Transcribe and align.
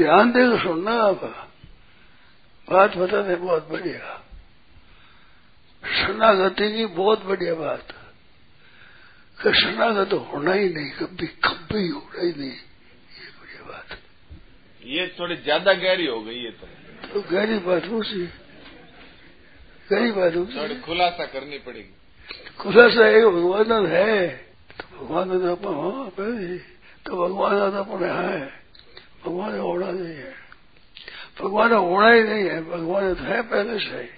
ध्यान 0.00 0.32
देकर 0.32 0.58
सुनना 0.62 0.90
आप 0.90 1.24
बात 2.68 2.96
बताते 2.96 3.36
बहुत 3.36 3.68
बढ़िया। 3.68 4.26
शरणागति 5.96 6.72
की 6.72 6.86
बहुत 6.86 7.24
बढ़िया 7.24 7.54
बात। 7.54 7.86
कि 9.38 9.52
शरणागत 9.60 10.12
होना 10.12 10.52
ही 10.52 10.68
नहीं 10.68 10.90
कभी 10.90 11.26
कभी 11.26 11.88
होना 11.88 12.22
ही 12.22 12.28
नहीं। 12.28 12.50
ये 12.50 13.30
बढ़िया 13.40 13.68
बात। 13.68 13.98
ये 14.84 15.16
थोड़ी 15.20 15.36
ज़्यादा 15.36 15.72
गहरी 15.72 16.06
हो 16.06 16.20
गई 16.20 16.42
है 16.42 16.50
तो। 16.50 16.66
तो 17.12 17.20
गहरी 17.30 17.58
बात 17.58 17.84
उसी 17.84 18.28
गहरी 19.92 20.10
बात 20.12 20.34
थोड़ी 20.34 20.54
उसी 20.54 20.80
खुलासा 20.80 21.26
करनी 21.26 21.58
पड़ेगी। 21.58 21.94
खुलासा 22.58 23.08
एक 23.08 23.24
भगवान 23.24 23.86
है। 23.86 24.28
तो 24.80 24.98
भगवान 24.98 25.28
तो 25.28 25.52
अपन 25.52 25.74
हाँ। 25.74 26.10
तो 27.06 27.28
भगवान 27.28 27.70
तो 27.70 27.76
अपने 27.76 28.08
है। 28.08 28.59
भगवान 29.24 29.58
होना 29.58 29.90
नहीं 29.90 30.14
है 30.14 30.34
भगवान 31.40 31.72
होना 31.72 32.10
ही 32.10 32.22
नहीं 32.22 32.44
है 32.44 32.62
भगवान 32.64 33.14
तो 33.14 33.24
है 33.24 33.42
पहले 33.42 33.78
से 33.80 34.08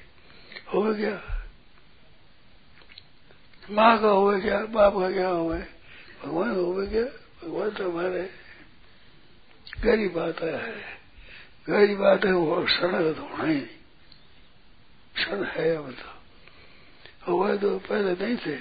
हो 0.75 0.83
गया 0.83 1.21
माँ 3.69 3.97
का 4.01 4.09
हो 4.11 4.41
क्या 4.41 4.59
बाप 4.69 4.95
का 4.95 5.11
क्या 5.11 5.29
हो 5.29 5.49
भगवान 5.49 6.51
हो 6.51 6.73
गया 6.75 7.05
भगवान 7.43 7.71
तो 7.71 7.91
हमारे 7.91 8.29
गहरी 9.77 10.09
बात 10.09 10.43
है 10.43 10.57
गहरी 11.69 11.95
बात 11.95 12.25
है 12.25 12.33
वो 12.33 12.67
शरण 12.69 13.15
होना 13.15 13.45
ही 13.45 13.55
नहीं 13.55 13.67
क्षण 15.15 15.45
है 15.47 15.75
अब 15.77 15.91
तो 15.93 16.13
हुआ 17.27 17.55
तो 17.57 17.79
पहले 17.81 18.13
नहीं 18.15 18.37
थे 18.37 18.57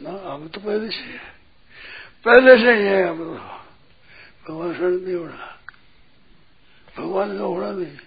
ना 0.00 0.10
हम 0.24 0.48
तो 0.48 0.60
पहले 0.60 0.88
से 0.88 1.02
है 1.02 1.18
पहले 2.26 2.56
से 2.56 2.74
ही 2.74 2.84
है 2.84 3.02
हम 3.08 3.18
तो 3.18 3.57
भगवान 4.48 4.74
शरण 4.74 4.90
नहीं 4.90 5.14
होना 5.14 5.58
भगवान 6.98 7.38
का 7.38 7.44
होना 7.44 7.70
नहीं 7.70 7.98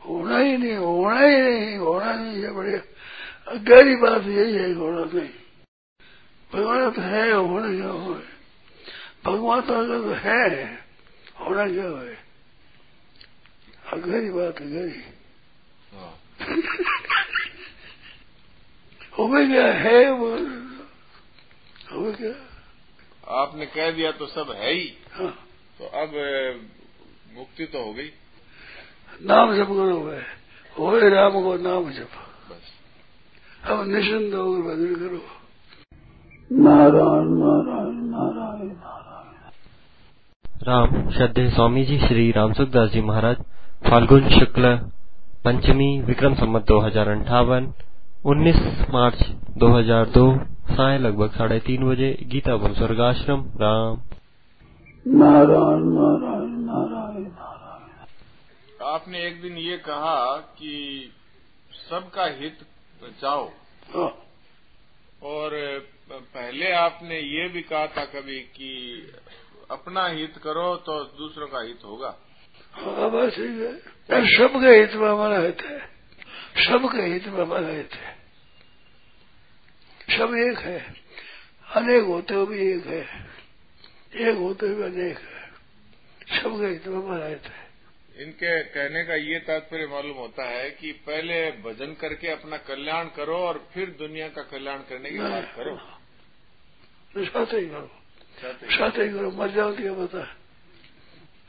होना 0.00 0.38
ही 0.38 0.56
नहीं 0.56 0.76
होना 0.76 1.20
ही 1.20 1.36
नहीं 1.36 1.76
होना 1.76 2.12
नहीं 2.12 2.42
है 2.42 2.52
बढ़िया 2.52 3.56
गहरी 3.56 3.96
बात 3.96 4.22
यही 4.22 4.54
है 4.54 4.74
होना 4.74 5.04
नहीं। 5.04 5.28
भगवान 6.52 6.90
तो 6.90 7.02
है 7.02 7.32
होना 7.32 7.76
क्या 7.76 7.88
हो 7.88 8.20
भगवान 9.24 9.60
तो 9.60 9.74
अगर 9.74 9.98
तो 9.98 10.12
है 10.12 10.78
होना 11.40 11.68
क्या 11.68 11.84
हो 11.84 12.14
गहरी 14.00 14.30
बात 14.30 14.60
है 14.60 14.70
गहरी। 14.70 15.04
हाँ। 15.92 16.20
हो 19.18 19.28
गया 19.28 19.72
है 19.72 20.12
वो 20.12 20.36
हो 21.92 22.12
गया 22.12 22.34
आपने 23.42 23.66
कह 23.66 23.90
दिया 23.90 24.12
तो 24.12 24.26
सब 24.26 24.50
है 24.50 24.72
ही। 24.72 24.98
हाँ। 25.12 25.49
तो 25.80 25.86
अब 25.96 26.10
मुक्ति 27.36 27.64
तो 27.66 27.82
हो 27.84 27.92
गई। 27.92 28.10
नाम 29.22 29.54
जप 29.56 29.68
करो 29.68 29.98
वे 30.00 30.16
हो 30.76 30.88
राम 31.10 31.40
को 31.42 31.54
नाम 31.58 31.90
जप। 31.90 32.16
बस। 32.50 32.66
अब 33.64 33.86
निश्चिंत 33.88 34.34
होकर 34.34 34.60
भजन 34.62 34.94
करो। 34.96 35.20
नारायण 36.50 37.32
नारायण 37.38 37.96
नारायण 38.10 38.68
नारायण। 38.68 39.48
राम 40.62 41.10
श्रद्धे 41.10 41.48
स्वामी 41.50 41.84
जी 41.84 41.98
श्री 41.98 42.30
रामसुखदास 42.32 42.90
जी 42.90 43.00
महाराज। 43.02 43.36
फाल्गुन 43.88 44.28
शुक्ल 44.30 44.76
पंचमी 45.44 45.90
विक्रम 46.02 46.34
संमत 46.34 46.66
दो 46.68 46.78
हज़ार 46.80 47.08
अंठावन 47.08 47.72
उन्नीस 48.26 48.62
मार्च 48.90 49.26
2002 49.58 50.28
साय 50.70 50.98
लगभग 50.98 51.30
साढ़े 51.32 51.58
तीन 51.66 51.88
बजे 51.88 52.16
गीता 52.26 52.54
वन 52.56 52.74
स्वर्गाश्रम 52.74 53.50
राम। 53.60 54.00
नारायण 55.08 55.84
नारायण 55.84 56.50
नारायण 56.60 57.22
नारायण। 57.22 58.86
आपने 58.86 59.26
एक 59.26 59.40
दिन 59.42 59.56
ये 59.58 59.76
कहा 59.76 60.36
कि 60.36 61.12
सबका 61.90 62.24
हित 62.24 62.58
बचाओ। 63.02 63.48
हाँ, 63.94 64.10
और 65.22 65.50
पहले 66.12 66.72
आपने 66.72 67.20
ये 67.20 67.48
भी 67.48 67.62
कहा 67.62 67.86
था 67.86 68.04
कभी 68.04 68.40
कि 68.40 68.72
अपना 69.70 70.06
हित 70.06 70.34
करो 70.36 70.76
तो 70.76 71.04
दूसरों 71.04 71.46
का 71.46 71.60
हित 71.60 71.80
होगा। 71.84 72.14
हाँ 72.72 73.10
बस 73.10 73.38
है। 73.38 73.76
सबके 74.36 74.78
हित 74.80 74.94
में 74.94 75.08
हमारा 75.08 75.38
हित 75.38 75.62
है। 75.62 75.78
सबके 76.58 77.02
हित 77.02 77.26
में 77.26 77.40
हमारा 77.40 77.68
हित 77.68 77.90
है। 77.94 78.16
सब 80.18 80.34
एक 80.34 80.58
है। 80.58 80.94
अनेक 81.76 82.04
होते 82.04 82.34
हुए 82.34 82.46
भी 82.46 82.70
एक 82.70 82.86
है। 82.86 83.39
एक 84.14 84.36
होते 84.36 84.66
हुए 84.66 84.84
अनेक 84.84 85.18
है। 85.18 85.50
सबके 86.42 86.66
हित 86.66 86.86
में 86.86 86.98
हमारा 86.98 87.26
हित 87.26 87.42
है। 87.42 87.70
इनके 88.16 88.62
कहने 88.62 89.04
का 89.04 89.14
ये 89.14 89.38
तात्पर्य 89.38 89.86
मालूम 89.86 90.16
होता 90.16 90.44
है 90.44 90.70
कि 90.70 90.92
पहले 90.92 91.50
भजन 91.50 91.94
करके 91.94 92.28
अपना 92.28 92.56
कल्याण 92.56 93.04
करो 93.04 93.36
और 93.36 93.68
फिर 93.74 93.90
दुनिया 93.90 94.28
का 94.28 94.42
कल्याण 94.42 94.78
करने 94.78 95.10
की 95.10 95.18
बात 95.18 95.52
करो। 95.56 95.76
तो 97.14 97.24
साथ 97.24 97.60
ही 97.60 97.66
करो। 97.66 97.90
साथ 98.42 98.90
ही- 98.90 99.14
करो। 99.14 99.30
मर 99.30 99.50
जाओ 99.50 99.76
क्या 99.76 99.92
बता। 99.92 100.36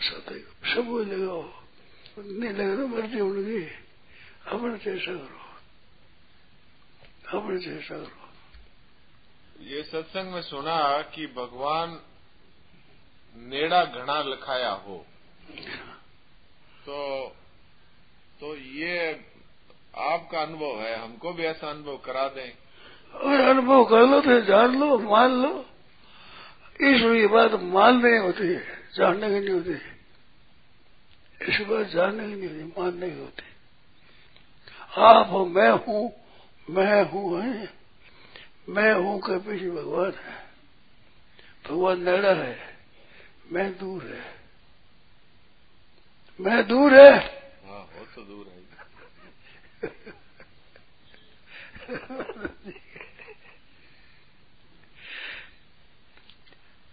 साथ 0.02 0.32
ही 0.32 0.40
करो। 0.40 0.76
सब 0.76 0.88
कोई 0.88 1.06
लगाओ। 1.06 1.64
नहीं 2.20 2.50
लगे 2.50 2.78
तो 2.78 2.88
मर्ज़ी 2.88 3.20
उनकी। 3.20 3.64
अपने 4.48 4.78
चेष्टा 4.78 5.14
करो। 5.14 5.42
अपने 7.40 7.60
चेष्टा 7.60 7.98
करो। 7.98 8.30
ये 9.62 9.84
सत्संग 9.84 10.34
में 10.34 10.42
सुना 10.42 11.02
कि 11.02 11.28
भगवान 11.28 12.02
नेड़ा 13.38 13.86
घना 13.86 14.22
लखाया 14.22 14.70
हो। 14.70 15.06
तो 16.86 17.28
तो 18.40 18.56
ये 18.56 19.22
आपका 19.98 20.42
अनुभव 20.42 20.82
है, 20.82 20.96
हमको 20.96 21.34
भी 21.34 21.44
ऐसा 21.44 21.70
अनुभव 21.70 21.98
करा 21.98 22.28
दें। 22.28 22.52
अगर 23.14 23.50
अनुभव 23.50 23.86
कर 23.86 24.02
लो 24.02 24.22
तो 24.22 24.42
जान 24.42 24.80
लो, 24.80 25.00
मान 25.00 25.32
लो। 25.32 25.66
ईश्वर 26.84 27.20
की 27.20 27.28
बात 27.28 27.52
की 27.54 28.18
होती 28.18 28.44
है 28.44 28.88
जानने 28.96 29.30
की 29.30 29.40
नहीं 29.40 29.50
होती। 29.50 29.72
इस 31.46 31.68
बात 31.68 31.88
जानने 31.88 32.28
की 32.28 32.36
नहीं 32.36 32.64
होती, 32.64 32.82
मानने 32.82 33.10
की 33.10 33.20
होती। 33.20 33.44
आप 34.98 35.30
हो, 35.32 35.46
मैं 35.46 35.72
हूँ 35.72 36.22
मैं 36.70 37.04
हूँ, 37.04 37.42
है। 37.42 37.74
मैं 38.70 38.94
हूँ 38.94 39.20
के 39.20 39.38
पीछे 39.40 39.70
भगवान 39.70 40.12
है। 40.12 40.48
भगवान 41.68 42.04
नेड़ा 42.04 42.34
है। 42.34 42.71
मैं 43.52 43.72
दूर 43.78 44.04
है। 44.04 44.24
मैं 46.40 46.68
दूर 46.68 46.94
है। 46.94 47.14
हाँ 47.66 47.82
वो 47.96 48.06
तो 48.16 48.22
दूर 48.22 48.46
है। 48.48 48.60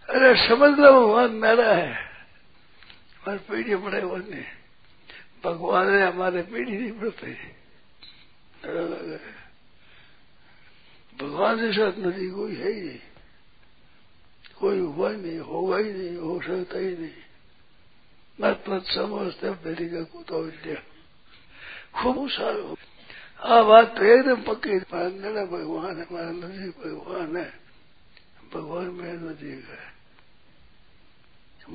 अरे 0.09 0.29
समझ 0.47 0.71
लो 0.79 0.91
भगवान 0.91 1.31
मेरा 1.41 1.73
है। 1.75 1.93
हमारे 1.93 3.39
पीढ़ी 3.49 3.73
वो 3.73 4.17
नहीं 4.17 4.43
भगवान 5.43 5.89
है 5.89 6.01
हमारे 6.07 6.41
पीढ़ी 6.43 6.77
नहीं 6.77 6.91
पड़ते 6.91 7.27
है। 7.27 7.57
भगवान 11.19 11.55
के 11.57 11.71
साथ 11.73 11.99
नदी 11.99 12.29
कोई 12.29 12.55
है 12.55 12.71
ही 12.71 12.81
नहीं। 12.81 12.99
कोई 14.59 14.79
हुआ 14.79 15.09
ही 15.09 15.17
नहीं 15.17 15.39
होगा 15.41 15.77
ही 15.77 15.91
नहीं 15.91 16.15
हो 16.17 16.39
सकता 16.41 16.79
ही 16.79 16.95
नहीं 16.95 17.27
मत 18.39 18.63
मत 18.69 18.83
समझते 18.87 19.49
मेरी 19.59 19.89
का 19.89 20.03
कुतो 20.11 20.41
विद्या 20.41 20.81
खूब 21.95 22.27
सारो 22.29 22.75
आ 23.41 23.61
बात 23.63 23.95
तो 23.97 24.03
एकदम 24.05 24.41
पक्की 24.43 24.79
भगवान 24.79 25.97
है 25.97 26.05
हमारा 26.05 26.31
नजीक 26.33 26.75
भगवान 26.77 27.37
है 27.37 27.47
भगवान 28.53 28.87
मेरे 28.93 29.17
नजीक 29.19 29.63
है 29.69 29.87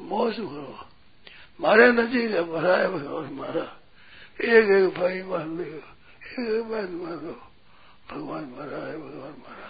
मौज 0.05 0.37
करो 0.37 0.87
मारे 1.61 1.91
नजीक 1.93 2.31
है 2.31 2.43
भरा 2.45 2.77
है 2.77 2.89
भगवान 2.91 3.33
मारा 3.35 3.65
एक 4.45 4.71
एक 4.71 4.89
भाई 4.99 5.23
मान 5.25 5.57
लो 5.57 5.65
एक 5.65 6.39
एक 6.39 6.63
बहन 6.65 6.95
मान 7.01 7.19
लो 7.25 7.35
भगवान 8.11 8.45
मरा 8.53 8.87
है 8.87 8.97
भगवान 8.99 9.37
मरा 9.41 9.69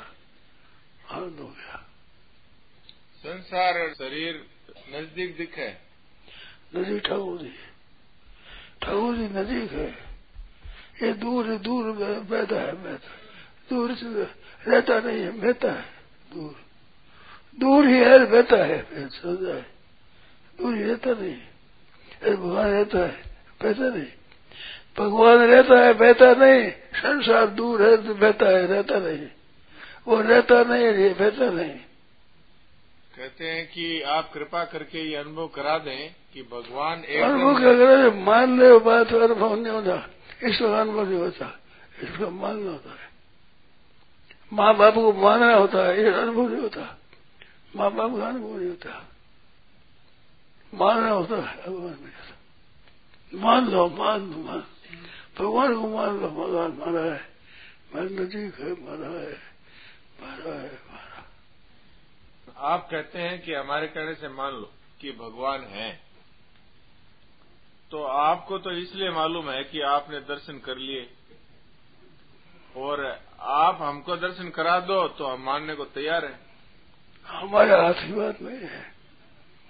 आनंद 1.11 1.41
हो 1.41 1.49
गया 1.49 1.83
संसार 3.25 3.79
और 3.79 3.93
शरीर 3.95 4.35
नज़दीक 4.95 5.37
दिखे। 5.37 5.69
नदी 6.75 6.99
ठाकुर 7.01 7.39
जी 7.39 7.53
ठाकुर 8.83 9.15
जी 9.17 9.29
नजीक 9.33 9.73
है। 9.73 9.89
ये 11.03 11.13
दूर 11.15 11.47
है 11.47 11.59
दूर 11.59 11.85
बैठा 12.31 12.57
है 12.57 12.73
बैठा 12.83 13.13
दूर 13.71 13.95
से 13.95 14.07
रहता 14.71 14.99
नहीं 15.01 15.21
है, 15.21 15.31
बहता 15.31 15.71
है। 15.73 15.85
दूर। 16.35 16.55
दूर 17.59 17.87
ही 17.87 17.99
है, 17.99 18.19
बहता 18.27 18.57
है 18.65 19.09
समझा 19.09 19.55
है। 19.55 19.67
दूर 20.59 20.75
ही 20.75 20.83
रहता 20.83 21.11
नहीं 21.13 21.37
अरे 22.23 22.37
भगवान 22.37 22.69
रहता 22.69 22.99
है, 22.99 23.23
बहता 23.63 23.89
नहीं। 23.89 24.13
भगवान 24.99 25.39
रहता 25.39 25.81
है, 25.81 25.93
बहता 25.95 26.33
नहीं। 26.35 26.71
संसार 26.97 27.47
दूर 27.47 27.83
है, 27.83 27.97
बहता 28.15 28.49
है, 28.49 28.67
रहता 28.67 28.99
नहीं। 28.99 29.27
वो 30.07 30.21
रहता 30.21 30.63
नहीं 30.65 30.85
है 30.85 31.13
बहता 31.15 31.51
नहीं। 31.51 31.75
कहते 33.17 33.51
हैं 33.51 33.67
कि 33.67 34.03
आप 34.03 34.33
कृपा 34.33 34.65
करके 34.65 34.99
ये 34.99 35.17
अनुभव 35.17 35.49
करा 35.49 35.79
दें 35.79 36.15
कि 36.33 36.43
भगवान 36.43 37.05
एक 37.05 37.23
अनुभव 37.23 37.61
क्या 37.61 37.73
करे 37.73 38.11
मान 38.11 38.61
ले 38.61 38.79
बात 38.79 39.15
अनुभव 39.15 39.55
नहीं 39.55 39.73
होता। 39.73 40.11
इसका 40.43 40.81
अनुभव 40.81 41.09
नहीं 41.09 41.19
होता। 41.19 41.61
इसको 42.03 42.31
मानना 42.31 42.71
होता 42.71 42.91
है। 42.91 43.11
माँ 44.53 44.77
बाप 44.77 44.95
को 44.95 45.13
मानना 45.13 45.55
होता 45.55 45.89
है 45.89 46.03
ये 46.03 46.13
अनुभव 46.13 46.49
नहीं 46.49 46.63
होता। 46.63 46.99
माँ 47.77 47.91
बाप 47.91 48.17
का 48.17 48.27
अनुभव 48.27 48.57
नहीं 48.59 48.69
होता। 48.69 49.11
मानना 50.75 51.11
होता 51.11 51.35
है 51.35 51.57
भगवान 51.57 51.99
में 52.01 52.13
मान 53.35 53.69
लो 53.69 53.89
मान 53.89 54.21
लो 54.21 54.39
मान 54.39 54.65
भगवान 55.39 55.75
को 55.75 55.89
मान 55.89 56.21
लो 56.21 56.29
भगवान 56.29 56.71
मारा 56.71 57.15
है। 57.15 57.29
मैं 57.95 58.03
नजीक 58.03 58.55
है 58.55 58.73
मारा 58.73 59.21
है। 59.21 59.33
मारा 60.21 60.61
है। 60.63 60.84
आप 62.57 62.89
कहते 62.91 63.19
हैं 63.19 63.41
कि 63.43 63.55
हमारे 63.55 63.87
कहने 63.87 64.15
से 64.15 64.29
मान 64.29 64.53
लो 64.53 64.71
कि 65.01 65.13
भगवान 65.13 65.65
है 65.65 65.91
तो 67.91 68.03
आपको 68.03 68.59
तो 68.59 68.71
इसलिए 68.71 69.11
मालूम 69.11 69.51
है 69.51 69.63
कि 69.65 69.81
आपने 69.81 70.21
दर्शन 70.21 70.59
कर 70.59 70.77
लिए। 70.77 71.11
और 72.77 73.05
आप 73.41 73.79
हमको 73.83 74.17
दर्शन 74.17 74.49
करा 74.49 74.79
दो 74.81 75.07
तो 75.09 75.27
हम 75.27 75.43
मानने 75.43 75.75
को 75.75 75.85
तैयार 75.85 76.25
हैं। 76.25 76.39
हमारे 77.27 77.71
हाथ 77.71 78.07
की 78.07 78.13
बात 78.13 78.43
नहीं 78.43 78.69
है। 78.69 78.93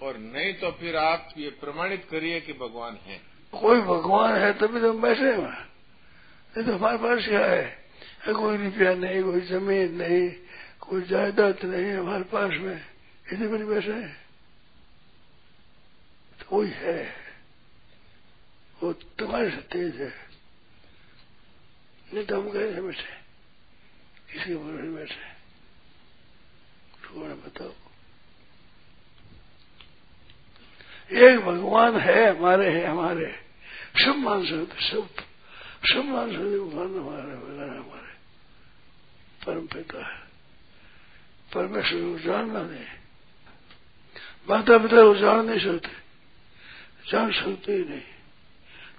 और 0.02 0.16
नहीं 0.16 0.54
तो 0.54 0.70
फिर 0.70 0.96
आप 0.96 1.28
ये 1.38 1.50
प्रमाणित 1.50 2.06
करिए 2.10 2.40
कि 2.40 2.52
भगवान 2.52 2.98
है। 3.04 3.20
कोई 3.52 3.80
भगवान 3.80 4.34
है 4.36 4.52
तभी 4.52 4.80
तो 4.80 4.92
हम 4.92 5.00
बैठे 5.02 5.32
हैं। 5.32 5.68
नहीं 6.54 6.66
तो 6.66 6.76
हमारे 6.76 6.98
पास 6.98 7.28
क्या 7.28 7.46
है। 7.46 7.84
कोई 8.28 8.56
रुपया 8.56 8.94
नहीं 8.94 9.22
कोई 9.22 9.40
ज़मीन 9.40 9.94
नहीं। 9.94 10.28
कोई 10.88 11.02
जायदाद 11.02 11.58
नहीं 11.64 11.84
है 11.84 11.98
हमारे 11.98 12.24
पास 12.24 12.50
में। 12.50 12.86
इतनी 13.32 13.46
बड़ी 13.46 13.64
हैं। 13.92 14.16
तो 16.40 16.44
कोई 16.48 16.68
है। 16.68 17.16
वो 18.82 18.92
तुम्हारे 18.92 19.50
से 19.50 19.56
तेज 19.56 19.96
है। 20.00 20.28
नहीं 22.14 22.26
तो 22.26 22.40
हम 22.40 22.52
कैसे 22.52 22.82
बैठे 22.82 23.24
किसी 24.32 24.54
भरोसे 24.56 24.88
बैठे 24.88 25.34
थोड़ा 27.04 27.34
बताओ। 27.34 27.72
एक 31.12 31.40
भगवान 31.40 31.96
है, 31.96 32.38
हमारे 32.38 32.70
है, 32.70 32.86
हमारे। 32.86 33.44
सब 34.04 34.16
मान 34.16 34.46
सकते 34.46 34.90
सब 34.90 35.08
सब 35.84 36.04
मान 36.04 36.32
सकते 36.32 36.58
भगवान 36.58 36.88
हमारे 36.88 37.36
भगवान 37.36 37.70
हमारे। 37.70 38.14
परम 39.46 39.66
पिता 39.66 40.14
है। 40.14 40.23
परमेश्वर 41.54 42.00
को 42.00 42.18
जानना 42.18 42.62
नहीं 42.62 42.86
माता 44.48 44.78
पिता 44.78 45.02
को 45.02 45.14
जान 45.14 45.44
नहीं 45.46 45.58
सकते। 45.58 45.92
जान 47.10 47.32
सकते 47.32 47.72
ही 47.72 47.84
नहीं। 47.84 48.00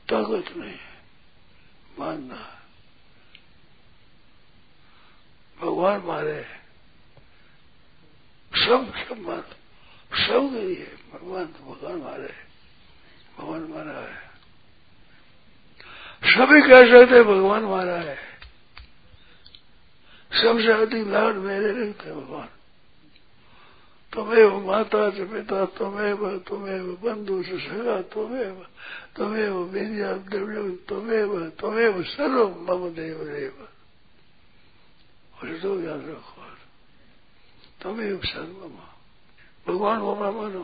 ताकत 0.09 0.55
नहीं 0.57 0.79
मानना 1.99 2.39
भगवान 5.59 6.01
मारे 6.01 6.41
सब 8.53 8.93
सब 8.97 9.19
मान 9.19 9.43
सब 10.11 10.49
नहीं 10.53 10.75
है 10.75 10.91
भगवान 11.13 11.45
तो 11.45 11.59
भगवान 11.65 11.97
मारे 11.99 12.33
भगवान 13.37 13.61
मारा 13.61 13.99
है। 13.99 14.23
सभी 16.25 16.61
कह 16.61 16.81
सकते 16.91 17.23
भगवान 17.23 17.63
मारा 17.65 17.97
है। 18.01 18.34
सबसे 20.35 20.71
अधिक 20.71 21.07
लाड 21.07 21.35
मेरे 21.35 21.71
रखते 21.71 22.11
भगवान 22.11 22.49
तुम्हें 24.13 24.67
माता 24.67 25.09
च 25.09 25.13
पिता, 25.13 25.65
तुम्हें 25.65 26.39
तुम्हें 26.39 27.01
बंधु 27.01 27.43
से 27.43 27.59
सगा, 27.59 28.01
तुम्हें 28.01 28.51
तुम्हें 29.15 29.49
विद्या 29.49 30.13
द्रव्य 30.13 30.75
तुम्हें 30.75 31.49
तुम्हें 31.49 32.03
सर्व 32.03 32.47
मम 32.47 32.89
देव। 32.89 33.17
देव 33.17 33.67
और 35.35 35.59
तो 35.59 35.81
याद 35.81 36.05
रखो, 36.09 36.41
तुम्हें 37.81 38.17
सर्व 38.17 38.71
भगवान 39.67 39.99
को 39.99 40.15
अपना 40.15 40.31
मानो 40.31 40.63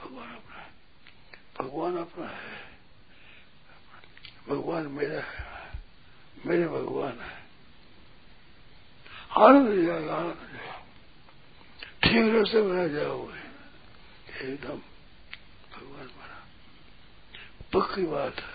भगवान 0.00 0.28
अपना 0.28 0.56
है। 0.56 0.70
भगवान 1.60 1.96
अपना 1.96 2.26
है। 2.26 2.56
भगवान 4.48 4.86
मेरा 4.86 5.20
है। 5.20 5.46
मेरे 6.46 6.68
भगवान 6.68 7.12
है। 7.12 7.35
आनंद 9.36 9.86
जाएगा 9.86 10.14
आनंद 10.16 10.40
जाएगा 10.52 10.76
ठीक 12.02 12.34
रास्ते 12.34 12.62
में 12.62 12.94
जाओगे 12.94 13.40
एकदम 14.46 14.78
भगवान 15.72 16.06
मारा 16.06 16.38
पक्की 17.72 18.04
बात 18.06 18.40
है, 18.40 18.54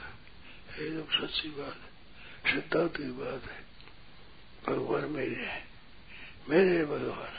एकदम 0.80 1.08
सच्ची 1.20 1.50
बात 1.50 1.76
है, 1.76 2.54
सिद्धांत 2.54 2.98
की 2.98 3.12
बात 3.12 3.42
है। 3.52 3.60
भगवान 4.68 5.06
मेरे 5.12 5.46
है 5.46 5.64
मेरे 6.50 6.78
है 6.78 6.86
भगवान। 6.86 7.36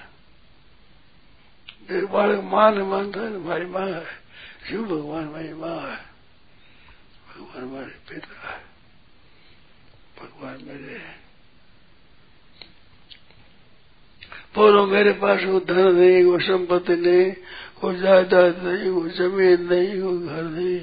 एक 1.96 2.06
बालक 2.06 2.44
माँ 2.44 2.70
ने 2.72 2.82
मानता 2.82 3.20
है 3.20 3.34
हमारी 3.34 3.66
माँ 3.66 3.86
है, 3.86 4.04
शिव 4.68 4.84
भगवान 4.84 5.24
मेरी 5.24 5.54
माँ 5.54 5.80
है। 5.80 5.96
भगवान 7.28 7.62
हमारे 7.62 7.94
पिता 8.08 8.50
है, 8.50 8.60
भगवान 10.20 10.64
मेरे 10.64 10.98
है। 10.98 11.21
बोलो 14.54 14.86
मेरे 14.86 15.12
पास 15.12 15.42
वो 15.44 15.58
धन 15.60 15.86
नहीं 15.96 16.22
वो 16.24 16.38
संपत्ति 16.38 16.96
नहीं 16.96 17.32
वो 17.82 17.92
जायदाद 17.92 18.62
नहीं 18.62 18.90
वो 18.90 19.08
ज़मीन 19.08 19.62
नहीं 19.72 20.00
वो 20.00 20.12
घर 20.18 20.42
नहीं। 20.44 20.78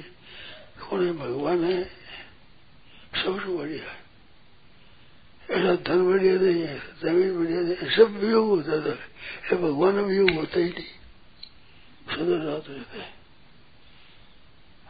कौन 0.81 1.05
है 1.05 1.13
भगवान 1.13 1.63
है? 1.63 1.83
सबसे 3.15 3.57
बढ़िया 3.57 3.95
ऐसा 5.49 5.75
धन 5.87 6.05
बढ़िया 6.07 6.33
नहीं 6.35 6.61
है 6.61 6.77
ज़मीन 7.03 7.37
बढ़िया 7.37 7.61
नहीं 7.61 7.75
है 7.75 7.95
सब 7.95 8.17
वियोग 8.19 8.47
होता 8.47 8.79
था 8.81 8.93
ये 9.45 9.55
भगवान 9.57 9.99
वियोग 9.99 10.31
होता 10.31 10.59
ही 10.59 10.69
नहीं। 10.69 10.93
सदा 12.07 12.37
साथ 12.39 12.69
रहते 12.69 13.07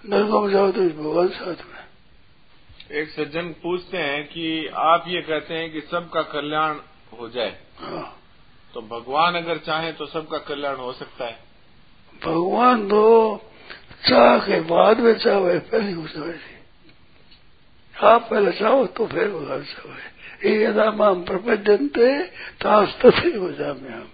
नरकों 0.04 0.42
में 0.42 0.52
जाओ 0.54 0.72
तो 0.72 0.82
भगवान 0.82 1.28
साथ 1.30 1.66
में। 1.66 3.00
एक 3.00 3.10
सज्जन 3.10 3.50
पूछते 3.64 3.98
हैं 3.98 4.24
कि 4.28 4.46
आप 4.68 5.06
ये 5.08 5.22
कहते 5.22 5.54
हैं 5.54 5.72
कि 5.72 5.82
सबका 5.82 6.22
कल्याण 6.32 6.80
हो 7.20 7.30
जाए। 7.30 7.60
हाँ। 7.80 8.19
तो 8.74 8.82
भगवान 8.82 9.36
अगर 9.36 9.58
चाहे 9.58 9.92
तो 9.92 10.06
सबका 10.06 10.38
कल्याण 10.38 10.76
हो 10.76 10.92
सकता 10.94 11.26
है। 11.26 11.38
भगवान 12.22 12.88
तो 12.88 13.04
चाह 14.08 14.38
के 14.40 14.60
बाद 14.62 15.00
में 15.00 15.14
चाहे 15.14 15.58
पहले 15.60 15.92
हो 15.92 16.08
जाए 16.08 16.58
आप 17.96 18.28
पहले 18.30 18.52
चाहो 18.52 18.86
तो 18.88 19.08
फिर 19.08 19.30
भगवान 19.30 19.64
चाहे। 19.64 20.50
ये 20.50 20.64
यदा 20.66 20.92
माम 20.92 21.24
प्रपंचनते 21.24 22.24
तास 22.56 22.98
तथे 23.02 23.36
हो 23.38 23.52
जाए 23.52 23.70
हम। 23.70 24.10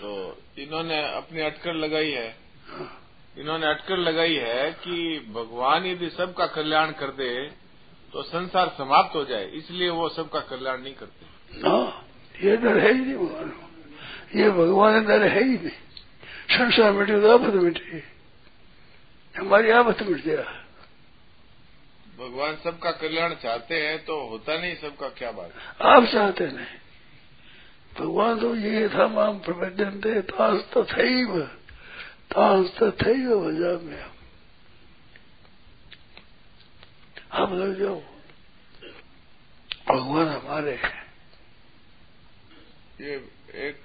तो 0.00 0.10
इन्होंने 0.58 1.02
अपनी 1.14 1.40
अटकल 1.40 1.76
लगाई 1.76 2.10
है। 2.10 2.28
हाँ। 2.68 2.88
इन्होंने 3.38 3.66
अटकल 3.66 4.00
लगाई 4.00 4.34
है 4.34 4.70
कि 4.72 4.96
भगवान 5.34 5.86
यदि 5.86 6.08
सबका 6.10 6.46
कल्याण 6.46 6.90
कर 6.92 7.10
दे 7.12 7.30
तो 8.12 8.22
संसार 8.22 8.68
समाप्त 8.78 9.14
हो 9.16 9.24
जाए 9.24 9.44
इसलिए 9.52 9.88
वो 9.90 10.08
सबका 10.08 10.40
कल्याण 10.40 10.82
नहीं 10.82 10.94
करते। 10.94 11.26
ना 11.60 12.03
ये 12.34 12.56
डर 12.56 12.78
है 12.78 12.92
ही 12.92 13.00
नहीं 13.00 13.16
भगवान। 13.16 13.48
को 13.50 14.38
ये 14.38 14.50
भगवान 14.50 15.04
डर 15.04 15.26
है 15.26 15.42
ही 15.44 15.56
नहीं। 15.56 15.70
संसार 16.50 16.92
मिटे 16.92 17.20
तो 17.20 17.32
आफत 17.34 17.54
मिटे 17.54 18.02
हमारी 19.34 19.70
आफत 19.70 20.02
मिट 20.02 20.24
गया 20.24 20.42
भगवान 22.18 22.56
सबका 22.64 22.90
कल्याण 22.92 23.34
चाहते 23.34 23.74
हैं 23.80 23.98
तो 24.04 24.20
होता 24.28 24.56
नहीं 24.58 24.74
सबका 24.76 25.08
क्या 25.08 25.30
बात 25.32 25.82
आप 25.82 26.04
चाहते 26.04 26.46
नहीं। 26.46 26.66
भगवान 27.92 28.40
तो 28.40 28.54
ये 28.56 28.88
था 28.88 29.06
माम 29.08 29.38
प्रबंधन 29.38 30.00
थे 30.04 30.20
तास 30.22 30.60
तथैव 30.72 31.40
तास 32.32 32.70
तथैव 32.78 33.32
वजह 33.38 33.78
में 33.84 34.02
हम। 37.32 37.54
लग 37.54 37.78
जाओ 37.78 38.00
भगवान 39.88 40.28
हमारे 40.28 40.74
हैं। 40.74 41.03
ये 43.00 43.14
एक 43.60 43.78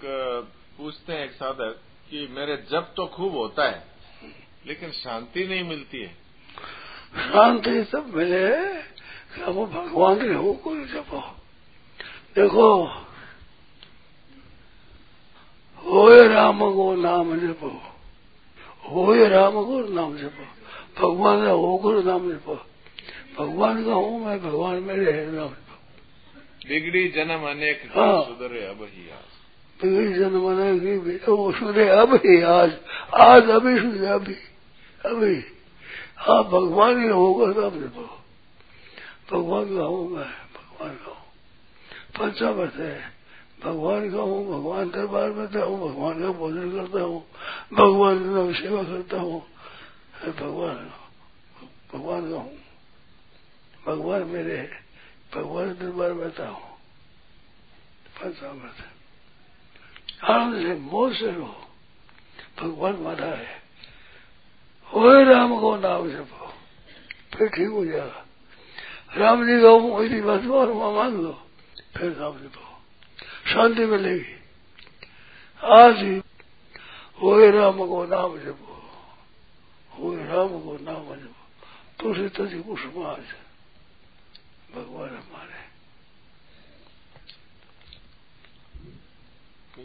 पूछते 0.78 1.14
हैं 1.14 1.24
एक 1.26 1.32
साधक 1.34 1.80
कि 2.10 2.28
मेरे 2.32 2.56
जब 2.72 2.94
तो 2.96 3.06
खूब 3.08 3.36
होता 3.36 3.68
है, 3.70 3.84
लेकिन 4.68 4.92
शांति 4.94 5.46
नहीं 5.48 5.64
मिलती 5.64 6.02
है। 6.02 6.14
शांति 7.26 7.84
सब 7.84 8.12
मिले 8.16 8.48
वो 9.48 9.66
भगवान 9.68 10.16
के 10.20 10.34
हो 10.36 10.54
को 10.64 10.76
जपो 10.88 11.20
देखो, 12.36 12.68
होए 15.84 16.28
राम 16.28 16.60
को 16.74 16.94
नाम 16.96 17.36
जपो 17.40 17.70
होए 18.86 19.28
राम 19.30 19.54
को 19.66 19.80
नाम 19.94 20.18
जपो 20.18 20.46
भगवान 21.00 21.46
का 21.46 21.52
हो 21.52 21.78
गुरु 21.78 22.02
नाम 22.02 22.32
जपो 22.32 22.56
भगवान 23.38 23.84
का 23.86 23.94
हूँ 23.94 24.26
मैं, 24.26 24.40
भगवान 24.42 24.84
मेरे 24.84 25.12
है 25.12 25.32
नाम। 25.32 25.50
बिगड़ी 26.70 27.08
जन्म 27.08 27.50
अनेक 27.50 27.82
हाँ। 27.96 28.24
सुधरे 28.24 28.66
अब 28.66 28.82
ही 28.84 29.10
आज। 29.10 29.30
बिगड़ी 29.80 30.14
जन्म 30.14 30.44
अनेक 30.46 31.30
वो 31.30 31.52
सुने 31.52 31.90
अब 31.90 32.14
ही 32.16 32.42
आज। 32.42 32.72
आज 33.22 33.50
अभी 33.50 33.80
सुने 33.80 34.08
अभी 34.08 34.34
अभी। 35.06 35.36
हाँ 36.18 36.44
भगवान 36.44 37.04
ही 37.04 37.10
होगा 37.10 37.46
तब 37.54 37.80
देखो 37.80 38.06
भगवान 39.32 39.76
का 39.76 39.84
हूँ 39.84 40.10
मैं 40.10 40.26
भगवान 40.56 40.96
का 40.96 41.12
हूँ। 41.12 41.26
पंचामृत 42.20 42.74
है। 42.76 43.20
भगवान 43.64 44.10
का 44.12 44.22
हूँ 44.22 44.46
भगवान 44.48 44.90
दरबार 44.90 45.30
में 45.30 45.48
था 45.48 45.64
हूँ 45.64 45.80
भगवान 45.90 46.22
का 46.22 46.32
भोजन 46.32 46.70
करता 46.72 47.02
हूँ 47.02 47.26
भगवान 47.74 48.20
का 48.20 48.60
सेवा 48.62 48.84
करता 48.84 49.18
हूँ। 49.18 49.42
भगवान 50.26 50.92
भगवान 51.94 52.32
का 52.32 52.38
हूँ। 52.38 52.58
भगवान 53.86 54.24
मेरे 54.24 54.89
भगवान 55.36 55.74
दरबार 55.74 56.32
था 56.40 56.48
हूँ 56.50 56.70
पंचामृत 58.20 58.86
आनंद 60.24 60.62
से 60.64 60.74
मोह 60.76 61.14
से 61.14 61.32
रहो 61.32 61.66
भगवान 62.60 62.96
मारा 62.96 63.26
है। 63.26 63.62
हो 64.94 65.24
राम 65.24 65.60
को 65.60 65.76
नाम 65.76 66.10
जपो। 66.10 66.48
फिर 67.38 67.48
ठीक 67.48 67.70
हो 67.70 67.86
जाएगा। 67.86 68.26
राम 69.18 69.46
जी 69.46 69.62
का 69.62 69.98
मेरी 70.00 70.22
बात 70.22 70.46
और 70.46 70.74
मान 70.74 71.14
लो। 71.18 71.32
फिर 71.98 72.18
नाम 72.18 72.34
जपो। 72.34 72.66
शांति 73.52 73.86
मिलेगी। 73.86 74.36
आज 75.64 75.98
ही 75.98 76.22
हो 77.22 77.50
राम 77.50 77.78
को 77.78 78.06
नाम 78.06 78.38
जपो। 78.40 78.74
हो 79.92 80.16
राम 80.16 80.48
को 80.48 80.78
नाम 80.82 81.16
जपो। 81.16 81.46
तुलसी 82.00 82.30
तजी 82.30 82.60
कुछ 82.62 82.80
आज। 83.06 83.49
भगवान 84.76 85.10
हमारे 85.10 85.68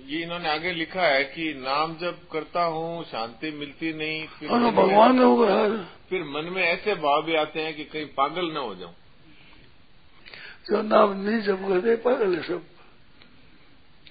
ये 0.06 0.22
इन्होंने 0.22 0.48
आगे 0.48 0.72
लिखा 0.72 1.02
है 1.02 1.24
कि 1.24 1.44
नाम 1.54 1.96
जब 1.96 2.18
करता 2.32 2.62
हूँ 2.64 3.04
शांति 3.04 3.50
मिलती 3.50 3.92
नहीं 3.92 4.26
फिर 4.28 4.48
भगवान 4.48 5.18
फिर 6.10 6.24
मन 6.24 6.50
में 6.52 6.62
ऐसे 6.62 6.94
भाव 6.94 7.22
भी 7.22 7.34
आते 7.34 7.62
हैं 7.62 7.74
कि 7.74 7.84
कहीं 7.84 8.06
पागल 8.16 8.50
न 8.52 8.56
हो 8.56 8.74
जाऊँ। 8.74 8.94
जो 10.68 10.82
नाम 10.82 11.12
नहीं 11.20 11.40
जब 11.42 11.68
करते 11.68 11.96
पागल 11.96 12.34
है 12.36 12.42
सब। 12.42 12.62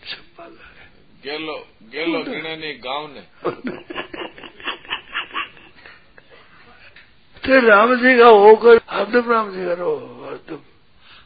सब 0.06 0.24
पागल 0.38 0.58
है। 0.78 0.86
गेलो 1.24 1.58
गेलो 1.92 2.24
गिणे 2.24 2.56
नहीं 2.56 2.76
गाँव 2.80 3.04
ने। 3.14 3.22
तो 7.44 7.60
राम 7.68 7.96
जी 7.96 8.18
का 8.20 8.28
होकर 8.28 8.78
हरदम 8.94 9.32
राम 9.32 9.52
जी 9.52 9.66
का 9.66 9.74
रहो 9.74 10.28
हरदम 10.30 10.60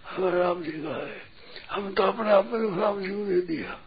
हमारा 0.10 0.40
राम 0.40 0.64
जी 0.64 0.72
का 0.72 1.08
है। 1.08 1.22
हम 1.72 1.94
तो 1.94 2.04
अपने 2.04 2.32
आप 2.32 2.50
में 2.54 2.82
राम 2.82 3.02
जी 3.02 3.08
को 3.08 3.26
दे 3.26 3.42
दिया। 3.42 3.80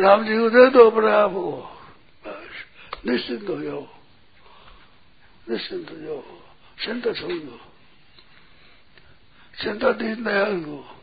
राम 0.00 0.24
जी 0.24 0.38
को 0.38 0.50
दे 0.50 0.66
दो, 0.66 0.90
अपने 0.90 1.12
आप 1.12 1.30
को। 1.30 1.80
बस, 2.26 3.06
निश्चिंत 3.06 3.48
हो 3.48 3.62
जाओ। 3.62 3.86
निश्चिंत 5.50 5.90
हो 5.90 5.96
जाओ। 5.96 6.22
चिंता 6.84 7.12
छोड़ 7.12 7.32
दो। 7.32 7.60
चिंता 9.62 9.92
दीन 9.92 10.24
दयाल 10.24 10.60
को। 10.60 11.02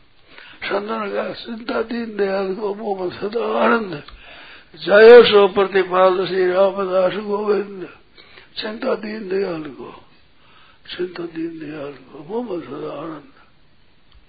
संतन 0.64 1.12
का 1.14 1.32
चिंता 1.32 1.82
दीन 1.82 2.16
दयाल 2.16 2.54
को 2.54 2.74
मोह 2.74 3.10
सदा 3.10 3.58
आनंद 3.58 4.02
जय 4.76 5.22
सो 5.22 5.48
प्रतिपाल 5.48 6.26
श्री 6.26 6.46
रामदास 6.46 7.12
गोविंद। 7.14 7.98
चिंता 8.56 8.94
दीन 8.94 9.28
दयाल 9.28 9.62
को। 9.62 10.04
चिंता 10.84 11.24
दीन 11.34 11.52
दयाल 11.60 11.92
को 12.06 12.42
मोह 12.42 12.60
सदा 12.62 12.90
आनंद 12.94 13.32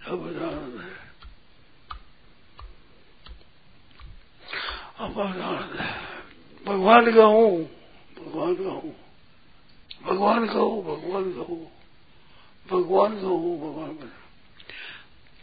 सब 0.04 0.22
आनंद 0.42 0.80
है 0.82 0.94
अपार 5.00 5.40
आनंद 5.42 5.80
है 5.80 5.94
भगवान 6.66 7.12
का 7.12 7.26
हूँ 7.26 7.52
भगवान 8.18 8.56
का 8.56 8.72
हूँ 8.72 8.94
भगवान 10.06 10.46
का 10.48 10.60
हूँ 10.60 10.84
भगवान 10.86 11.32
का 11.34 11.42
हूँ 11.42 11.64
भगवान 12.68 13.22
का 13.22 13.28
हूँ 13.28 13.58
भगवान 13.60 13.94
का 13.96 14.10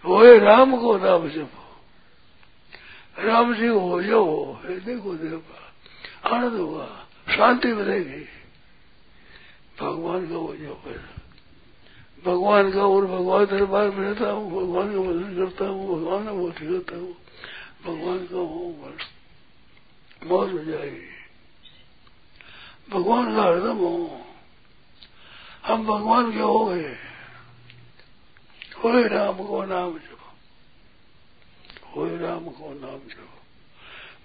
होए 0.05 0.39
राम 0.39 0.77
को 0.77 0.97
राम 0.99 1.29
जपो 1.29 1.63
राम 3.19 3.55
जी 3.55 3.67
हो 3.67 3.97
हृदय 4.65 4.97
को 4.97 5.15
देखो 5.15 6.29
आनंद 6.29 6.59
होगा 6.61 6.87
शांति 7.29 7.73
मिलेगी 7.73 8.25
भगवान 9.83 10.29
का 10.29 10.35
हो। 10.35 10.57
जाओ 10.57 10.75
फिर 10.75 11.01
भगवान 12.27 12.73
का 12.73 12.83
और 12.83 13.07
भगवान 13.07 13.45
दरबार 13.45 13.91
में 13.91 14.09
रहता 14.09 14.31
हूँ, 14.31 14.51
भगवान 14.51 14.93
का 14.93 14.99
भजन 14.99 15.37
करता 15.37 15.65
हूँ, 15.65 16.01
भगवान 16.01 16.25
का 16.25 16.33
भोजन 16.33 16.73
करता 16.73 16.97
हूँ। 16.97 17.17
भगवान 17.85 18.19
का 18.27 18.37
हूँ 18.37 18.75
बस 18.83 19.09
मौज 20.27 20.53
हो 20.53 20.59
जाएगी 20.59 21.11
भगवान 22.91 23.37
का 23.37 23.43
हरदम 23.43 23.77
हो। 23.77 24.21
हम 25.65 25.87
भगवान 25.87 26.33
के 26.33 26.39
हो 26.39 26.67
गए। 26.67 26.97
होए 28.85 29.09
राम 29.09 29.35
को 29.35 29.65
नाम 29.65 29.99
जपो। 29.99 30.31
होए 31.91 32.19
राम 32.19 32.45
को 32.45 32.73
नाम 32.81 32.99
जपो। 33.09 33.39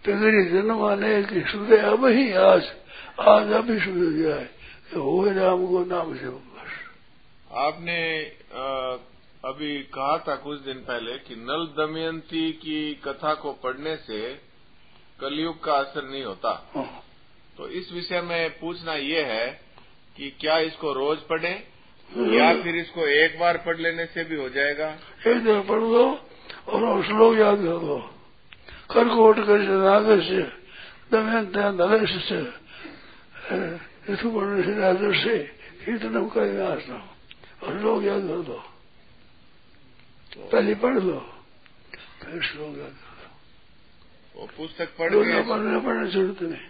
पिगड़ी 0.05 0.45
जन्म 0.45 0.83
आने 0.85 1.23
की 1.23 1.41
सुधे 1.41 1.77
अब 1.77 2.05
ही 2.05 2.31
आज 2.33 2.71
आज 3.19 3.51
अभी 3.51 3.79
सुधर 3.79 4.23
जाए 4.23 4.49
कि 4.87 4.99
होए 4.99 5.33
राम 5.33 5.67
को 5.67 5.83
नाम 5.85 6.13
जपो 6.13 6.41
बस। 6.53 6.71
आपने 7.51 7.99
अ, 8.53 8.97
अभी 9.45 9.83
कहा 9.83 10.17
था 10.17 10.35
कुछ 10.35 10.59
दिन 10.59 10.77
पहले 10.77 11.17
कि 11.17 11.35
नल 11.35 11.65
दमयंती 11.77 12.51
की 12.51 12.95
कथा 12.95 13.33
को 13.33 13.53
पढ़ने 13.53 13.95
से 13.95 14.33
कलयुग 15.21 15.63
का 15.63 15.73
असर 15.73 16.03
नहीं 16.03 16.23
होता। 16.23 16.71
हाँ। 16.75 17.03
तो 17.57 17.67
इस 17.69 17.91
विषय 17.93 18.21
में 18.21 18.59
पूछना 18.59 18.93
ये 18.93 19.21
है 19.23 19.61
कि 20.17 20.29
क्या 20.39 20.57
इसको 20.59 20.93
रोज 20.93 21.17
पढ़े 21.17 21.51
या 22.09 22.63
फिर 22.63 22.75
इसको 22.75 23.07
एक 23.07 23.39
बार 23.39 23.57
पढ़ 23.57 23.77
लेने 23.77 24.05
से 24.05 24.23
भी 24.23 24.35
हो 24.35 24.49
जाएगा? 24.49 24.89
एक 25.27 25.43
दिन 25.43 25.61
पढ़ 25.61 25.79
लो 25.79 26.05
और 26.67 27.03
श्लोक 27.03 27.37
याद 27.37 27.57
कर। 27.57 27.63
लो 27.63 27.97
कर्कोट 28.91 29.39
कर 29.39 29.59
नागर 29.59 30.21
से 30.21 30.41
दमयंत 31.11 31.51
से 32.21 32.41
ऋतु 34.09 34.31
पढ़ने 34.31 34.63
से 34.63 34.79
राजर 34.79 35.15
से 35.15 35.37
कीर्तनम 35.85 36.27
का 36.29 36.41
आसना 36.73 37.15
और 37.63 37.79
श्लोक 37.79 38.03
याद 38.03 38.21
कर 38.21 38.41
दो। 38.41 38.63
पहले 40.37 40.75
पढ़ 40.75 40.97
लो। 40.97 41.19
फिर 42.23 42.41
श्लोक 42.41 42.77
याद 42.77 42.91
कर 42.91 43.07
वो 44.35 44.47
पुस्तक 44.57 44.95
पढ़ 44.99 45.11
दो 45.11 45.23
के 45.23 45.41
पढ़ने 45.41 45.79
पढ़ने 45.79 46.11
ज़रूरत 46.11 46.41
नहीं। 46.41 46.61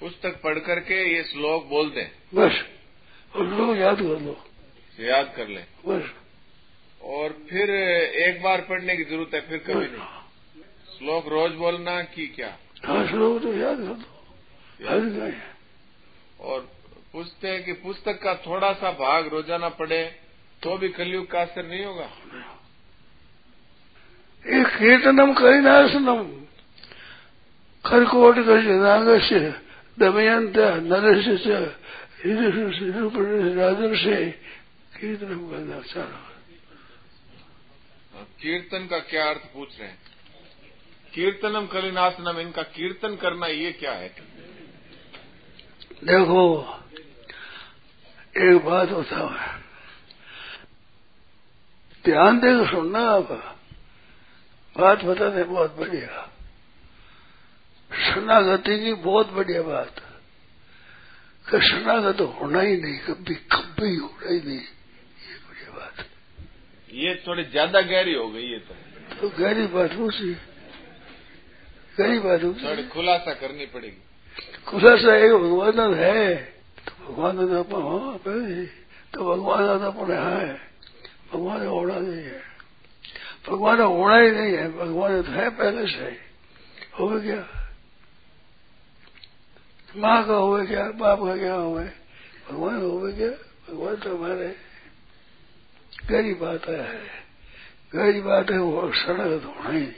पुस्तक 0.00 0.40
पढ़ 0.42 0.58
करके 0.58 1.14
ये 1.16 1.22
श्लोक 1.24 1.66
बोल 1.66 1.90
दें। 1.90 2.10
बस। 2.34 2.64
और 3.36 3.46
लोग 3.46 3.76
याद 3.76 3.96
कर 3.96 4.20
लो। 4.20 4.44
याद 5.00 5.32
कर 5.36 5.48
लें। 5.48 5.66
बस। 5.88 6.10
और 7.02 7.38
फिर 7.50 7.70
एक 8.28 8.42
बार 8.42 8.60
पढ़ने 8.60 8.96
की 8.96 9.04
ज़रूरत 9.04 9.34
है 9.34 9.40
फिर 9.40 9.58
कभी 9.58 9.86
नहीं। 9.86 10.22
श्लोक 10.98 11.28
रोज 11.28 11.52
बोलना 11.52 12.02
कि 12.02 12.26
क्या? 12.26 12.56
हाँ 12.84 13.06
श्लोक 13.08 13.42
तो 13.42 13.54
याद 13.54 13.76
कर 13.76 13.82
दो। 13.82 14.84
याद 14.84 15.02
गए 15.02 15.53
और 16.44 16.60
पूछते 17.12 17.48
हैं 17.48 17.64
कि 17.64 17.72
पुस्तक 17.82 18.20
का 18.22 18.34
थोड़ा 18.46 18.72
सा 18.72 18.90
भाग 18.92 19.28
रोज़ाना 19.28 19.68
पढ़े 19.78 20.02
तो 20.62 20.76
भी 20.78 20.88
कलयुग 20.88 21.30
का 21.30 21.40
असर 21.42 21.66
नहीं 21.66 21.84
होगा? 21.84 22.08
एक 24.44 24.66
कीर्तनम 24.78 25.32
करिनाशनम 25.32 26.22
कर्कोट 27.84 28.36
नागस्य 28.36 29.38
दमयंत 29.98 30.56
नरस 30.84 31.26
राजर 33.56 33.96
से 33.96 34.16
कीर्तनम 35.00 35.42
करना 35.50 35.78
कीर्तन 38.40 38.86
का 38.86 38.98
क्या 39.00 39.24
अर्थ 39.30 39.44
पूछ 39.54 39.78
रहे 39.78 39.88
हैं? 39.88 39.98
कीर्तनम 41.14 41.66
कलिनाशनम 41.66 42.38
इनका 42.40 42.62
कीर्तन 42.74 43.16
करना 43.16 43.46
ये 43.46 43.72
क्या 43.72 43.92
है? 43.92 44.08
देखो 46.04 46.40
एक 48.36 48.64
बात 48.64 48.90
होता 48.90 49.16
है। 49.16 49.62
ध्यान 52.04 52.40
देकर 52.40 52.70
सुनना 52.70 53.00
आप। 53.10 53.28
बात 54.76 55.04
बताते 55.04 55.44
बहुत 55.44 55.76
बढ़िया। 55.76 56.30
शरणागति 57.90 58.78
की 58.80 58.92
बहुत 58.94 59.32
बढ़िया 59.32 59.62
बात। 59.62 60.00
कि 61.46 61.60
शरणागत 61.60 62.20
होना 62.20 62.60
ही 62.60 62.76
नहीं 62.76 62.98
कभी 62.98 63.34
कभी 63.34 63.96
होना 63.96 64.30
ही 64.32 64.40
नहीं। 64.40 64.58
ये 64.58 65.38
बढ़िया 65.38 65.70
बात। 65.76 66.06
ये 66.92 67.14
थोड़ी 67.26 67.44
ज़्यादा 67.44 67.80
गहरी 67.80 68.14
हो 68.14 68.28
गई 68.28 68.42
ये 68.42 68.58
तो। 68.58 68.74
तो 69.20 69.28
गहरी 69.28 69.66
बात 69.66 69.92
पूछी 69.92 70.32
गहरी 71.98 72.18
बात 72.18 72.40
पूछी 72.40 72.66
थोड़ी 72.66 72.82
खुलासा 72.88 73.34
करनी 73.34 73.66
पड़ेगी। 73.66 74.02
खुलासा 74.68 75.14
एक 75.16 75.32
भगवान 75.32 75.94
है। 75.94 76.34
तो 76.86 76.92
भगवान 77.06 77.36
तो 77.36 77.58
अपन 77.60 77.82
हो 77.82 77.98
तो 79.14 79.24
भगवान 79.24 79.78
तो 79.78 79.86
अपन 79.86 80.12
है 80.12 80.54
भगवान 81.32 81.66
होना 81.66 81.98
नहीं 81.98 82.24
है। 82.24 82.42
भगवान 83.48 83.80
होना 83.80 84.16
ही 84.16 84.30
नहीं 84.30 84.52
है। 84.52 84.68
भगवान 84.78 85.22
तो 85.22 85.30
है, 85.30 85.48
पहले 85.50 85.86
से 85.86 86.10
हो। 86.98 87.08
क्या? 87.20 87.42
माँ 89.96 90.26
का 90.26 90.34
हुए 90.34 90.66
क्या? 90.66 90.90
बाप 90.90 91.18
का 91.18 91.36
क्या 91.36 91.54
हुए 91.54 91.84
भगवान 92.50 92.80
हो 92.82 92.98
गया 92.98 93.28
भगवान 93.68 93.96
तो 93.96 94.16
हमारे 94.16 94.56
गरीब 96.08 96.44
आता 96.44 96.72
है। 96.84 97.00
गरीब 97.94 98.24
बात 98.24 98.50
है, 98.50 98.58
वो 98.58 98.92
सड़क 98.92 99.42
धोना 99.42 99.70
ही 99.70 99.78
नहीं। 99.78 99.92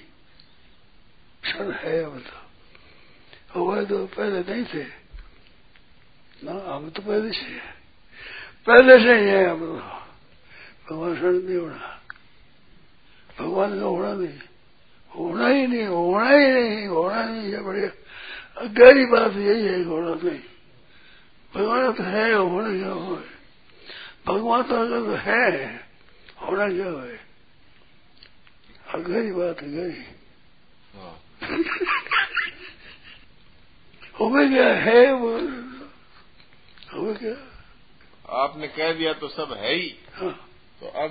क्षण 1.43 1.73
है 1.73 2.05
अब 2.05 2.19
तो 3.57 3.85
तो 3.85 4.07
पहले 4.07 4.41
नहीं 4.41 4.65
थे। 4.65 4.85
ना, 6.45 6.53
अब 6.53 6.93
तो 6.97 7.03
पहले 7.03 7.33
से 7.33 7.59
पहले 8.67 8.99
से 8.99 9.21
ही 9.21 9.27
है 9.27 9.45
अब। 9.45 9.59
तो 10.89 10.97
भगवान 10.97 11.15
क्षण 11.15 11.33
नहीं 11.33 11.57
होना। 11.57 12.01
भगवान 13.39 13.81
का 13.81 13.87
होना 13.87 14.15
नहीं। 14.15 14.39
होना 15.17 15.49
ही 15.49 15.67
नहीं, 15.67 15.87
होना 15.87 16.29
ही 16.29 16.53
नहीं, 16.53 16.87
होना 16.87 17.25
नहीं 17.25 17.53
है 17.53 17.61
बढ़िया। 17.61 17.89
गहरी 18.67 19.07
बात 19.07 19.33
यही 19.33 19.67
है, 19.67 19.85
होना 19.85 20.31
नहीं। 20.31 20.41
भगवान 21.55 21.93
तो 21.93 22.03
है, 22.03 22.35
होना 22.35 22.79
क्या 22.79 22.89
हो 22.89 23.23
भगवान 24.27 24.63
तो 24.63 24.75
अगर 24.75 25.01
तो 25.01 25.15
है, 25.15 25.77
होना 26.43 26.69
क्या 26.69 26.91
हो 26.91 27.17
गहरी 28.99 29.33
बात 29.33 29.63
है, 29.63 29.73
गहरी। 29.73 30.05
हो 34.37 34.49
गया 34.49 34.75
है 34.75 35.13
वो। 35.13 35.39
हो 36.95 37.15
क्या 37.15 37.53
आपने 38.43 38.69
कह 38.69 38.93
दिया 38.93 39.13
तो 39.13 39.29
सब 39.29 39.57
है 39.61 39.75
ही। 39.75 39.95
हाँ। 40.15 40.49
तो 40.81 40.87
अब 40.87 41.11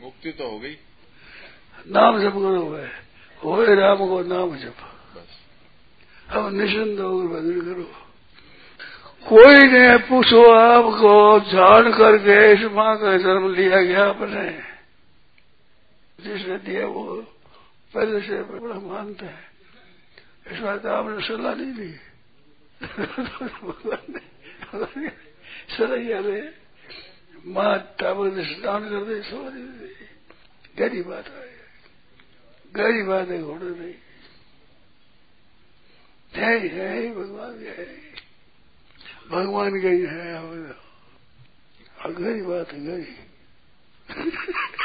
मुक्ति 0.00 0.32
तो 0.32 0.50
हो 0.50 0.58
गई। 0.58 0.76
नाम 1.88 2.22
जप 2.22 2.32
करो 2.32 2.76
है 2.76 2.92
हो 3.44 3.64
राम 3.64 3.96
को 3.96 4.22
नाम 4.22 4.56
जप। 4.56 4.74
बस। 5.16 5.40
अब 6.30 6.52
निश्चिंत 6.52 7.00
होकर 7.00 7.26
भजन 7.26 7.60
करो। 7.60 7.82
कोई 9.28 9.68
ने 9.68 9.96
पूछो 9.96 10.52
आपको। 10.52 11.40
जान 11.40 11.92
करके 11.92 12.52
इस 12.52 12.72
माँ 12.72 12.98
का 12.98 13.18
जन्म 13.18 13.54
लिया 13.54 13.82
गया 13.82 14.08
आपने। 14.08 14.70
जिसने 16.20 16.58
दिया 16.58 16.86
वो 16.86 17.22
पहले 17.94 18.20
से 18.20 18.42
बड़ा 18.42 18.80
मानते 18.80 19.26
हैं। 19.26 19.49
इस 20.50 20.58
बात 20.58 20.86
आपने 20.86 21.26
सलाह 21.26 21.54
नहीं 21.54 21.74
ली। 21.74 21.92
ने 24.08 24.20
सलाह 25.76 26.20
दे 26.22 26.54
माँ 27.46 27.94
टावर 28.00 28.44
स्नान 28.44 28.88
कर 28.88 29.04
दे, 29.04 29.22
सलाह 29.22 29.50
दी। 29.50 29.94
गहरी 30.78 31.02
बात 31.02 31.28
है। 31.28 31.50
गहरी 32.76 33.02
बात 33.02 33.28
है, 33.28 33.42
घोड़े 33.42 33.70
नहीं। 33.70 33.94
है 36.34 36.68
है 36.68 37.14
भगवान 37.14 37.58
है 37.58 37.96
भगवान 39.30 39.72
गई 39.80 40.06
है 40.06 40.34
गहरी 42.12 42.42
बात 42.42 42.72
है, 42.72 42.86
गहरी। 42.86 43.16